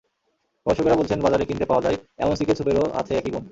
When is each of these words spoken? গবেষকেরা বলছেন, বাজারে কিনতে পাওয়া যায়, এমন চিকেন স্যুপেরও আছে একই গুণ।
গবেষকেরা 0.65 0.99
বলছেন, 0.99 1.19
বাজারে 1.21 1.43
কিনতে 1.45 1.65
পাওয়া 1.65 1.83
যায়, 1.85 1.97
এমন 2.17 2.33
চিকেন 2.35 2.55
স্যুপেরও 2.57 2.85
আছে 2.99 3.11
একই 3.15 3.31
গুণ। 3.33 3.43